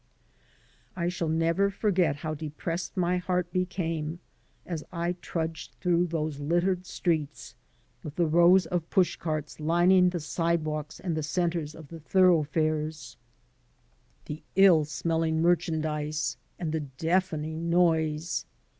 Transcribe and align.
I 0.95 1.09
shall 1.09 1.29
never 1.29 1.69
forget 1.69 2.15
how 2.15 2.33
depressed 2.33 2.97
my 2.97 3.17
heart 3.17 3.53
became 3.53 4.17
as 4.65 4.83
I 4.91 5.11
trudged 5.21 5.75
through 5.79 6.07
those 6.07 6.39
littered 6.39 6.87
streets, 6.87 7.53
with 8.03 8.15
the 8.15 8.25
rows 8.25 8.65
of 8.65 8.89
pushcarts 8.89 9.59
lining 9.59 10.09
the 10.09 10.19
sidewalks 10.19 10.99
and 10.99 11.15
the 11.15 11.21
centers 11.21 11.73
66 11.73 11.73
FIRST 11.75 11.93
IMPRESSIONS 11.93 12.03
of 12.03 12.03
the 12.03 12.09
thoroughfares, 12.09 13.17
the 14.25 14.43
ill 14.55 14.85
smelling 14.85 15.39
merehandise, 15.39 16.37
and 16.57 16.71
the 16.71 16.79
deafening 16.79 17.69
noise. 17.69 18.47